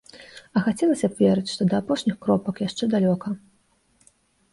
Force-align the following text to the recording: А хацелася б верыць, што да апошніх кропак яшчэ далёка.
А 0.59 0.61
хацелася 0.67 1.09
б 1.11 1.19
верыць, 1.23 1.51
што 1.53 1.67
да 1.73 1.81
апошніх 1.83 2.15
кропак 2.25 2.63
яшчэ 2.67 2.89
далёка. 2.95 3.35